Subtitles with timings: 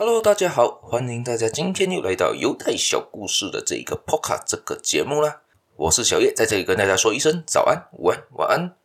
[0.00, 5.42] Hello，大家好，欢迎大家今天又来到犹太小故事的这一个 Podcast 这个节目啦。
[5.74, 8.76] 我是小叶，在这里跟大家说一声早安、午安、晚安。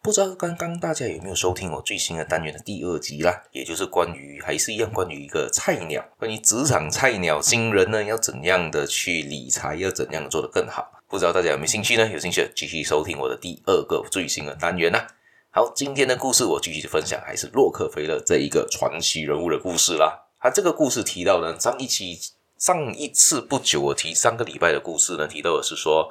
[0.00, 3.42] 不知道刚刚大家有没有收听我最新的单元的第二集啦？
[3.52, 10.90] 也就是关于还是一样关于一个菜鸟，关于职场菜鸟新人呢，要怎样的去理财，要怎样做得更好？
[11.06, 12.08] 不知道大家有没有兴趣呢？
[12.10, 15.08] 有兴趣继续收听我的第二个最新的单元啦。
[15.50, 20.23] 好，今天的故事我继续分享，还是洛克菲勒这一个传奇人物的故事啦。
[20.44, 22.18] 他这个故事提到呢，上一期
[22.58, 26.10] 上一次不久我提上个礼拜的故事呢，提到的是说。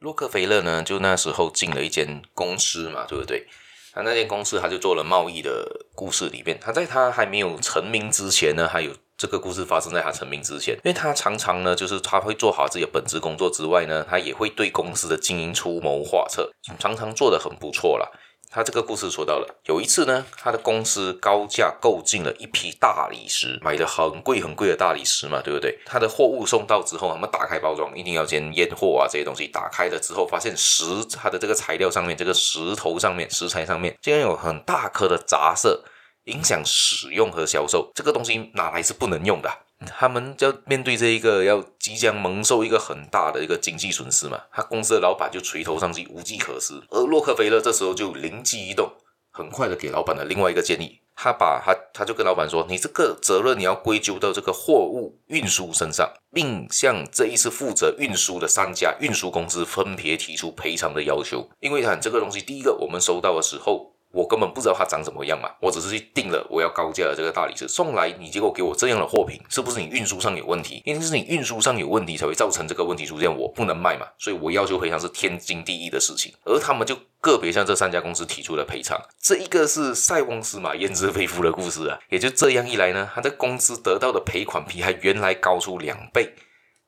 [0.00, 3.46] 洛克菲勒呢，就那时候进了一间公司嘛，对不对？
[3.94, 18.06] 他那间公司他就做了贸易的故事里面，他在他还没有成名之前呢，还有这个故事发生在他成名之前，因为他常常呢，就是他会做好自己的本职工作之外呢，他也会对公司的经营出谋划策，常常做得很不错啦。
[18.56, 25.78] 他这个故事说到了，有一次呢，他的公司高价购进了一批大理石，买的很贵很贵的大理石嘛，对不对？
[25.84, 35.84] 他的货物送到之后，他们打开包装，一定要先验货啊，这些东西打开了之后，发现石，它的这个材料上面，这个石头上面，石材上面，竟然有很大颗的杂色，
[36.24, 39.50] 影响使用和销售，这个东西哪来是不能用的？
[39.84, 46.82] 他们就面对这一个要即将蒙受一个很大的一个经济损失嘛，他公司的老板就垂头丧气，无计可施。
[46.88, 48.90] 而洛克菲勒这时候就灵机一动，
[49.30, 70.76] 很快的给老板了另外一个建议，他把他他就跟老板说：“你这个责任你要归咎到这个货物运输身上，并向这一次负责运输的三家运输公司分别提出赔偿的要求，因为看这个东西，第一个我们收到的时候。”我根本不知道它长什么样嘛，我只是去订了我要高价的这个大理石送来，你结果给我这样的货品，是不是你运输上有问题？
[70.86, 76.32] 一定是你运输上有问题才会造成这个问题出现，我不能卖嘛，所以我要求赔偿是天经地义的事情。
[76.44, 81.98] 而他们就个别向这三家公司提出了赔偿，这一个是塞翁失马焉知非福的故事啊。
[82.08, 86.32] 也就这样一来呢，他的公司得到的赔款比他原来高出两倍，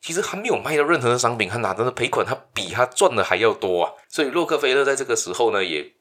[0.01, 3.93] 其实还没有卖到任何的商品，他拿到的赔款他比他赚的还要多啊。
[4.09, 5.93] 所以洛克菲勒在这个时候呢，也。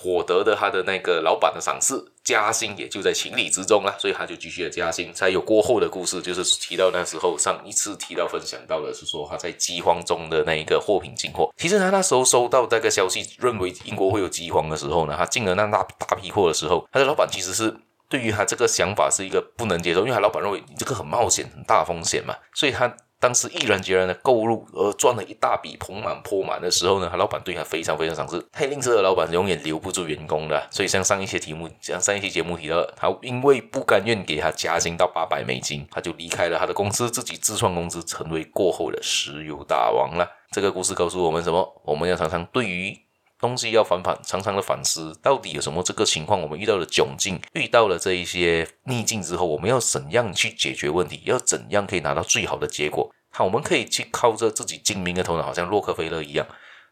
[0.00, 5.12] 获得的他的那个老板的赏识，加薪也就在情理之中了，所以他就继续的加薪。
[5.14, 11.52] 才有过后的故事，就是提到那时候上一次提到分享到的是说他在饥荒中的那一个货品进货。
[11.56, 17.74] 其实他那时候收到这个消息，认为英国会有饥荒的时候呢，他进了那大大批货的时候，他的老板其实是
[18.08, 22.94] 对于他这个想法是一个不能接受，因为他老板认为你这个很冒险、很大风险嘛，所以他。
[23.18, 28.38] 当时毅然决然的购入而赚了一大笔盆满钵满的时候呢，他老板对他非常非常赏识。
[28.52, 40.30] 太吝啬的老板永远留不住员工的，所以像上一些题目，像上一期节目提到，他因为不甘愿给他加薪到八百美金，他就离开了他的公司，自己自创公司，成为过后的石油大王了。
[40.52, 41.82] 这个故事告诉我们什么？
[41.84, 43.05] 我们要常常对于。
[43.38, 46.40] 东西要反反常常的反思，到底有什么这个情况？
[46.40, 51.20] 我们遇到了窘境，遇到了这一些逆境之后，我们要怎样去解决问题？
[51.24, 53.10] 要怎样可以拿到最好的结果？
[53.30, 56.46] 好，我们可以去靠着自己精明的头脑，好像洛克菲勒一样，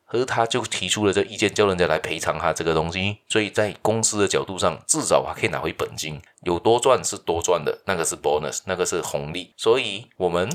[0.04, 3.16] 和他就提出了这意见，叫人家来赔偿他这个东西。
[3.28, 9.54] 所以在公司的角度上，至少还可以拿回本金，有多赚是多赚的，那个是 bonus，那个是红利。
[9.56, 10.50] 所以我们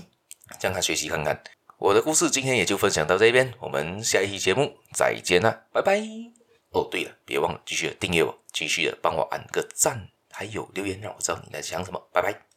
[0.59, 1.41] 向他学习看看。
[1.79, 6.01] 我的故事今天也就分享到这边，我们下一期节目再见啦，拜拜！
[6.71, 12.48] 哦，对了，别忘了继续的订阅我，继续的帮我按个赞，还有留言让我知道你在想什么，拜拜。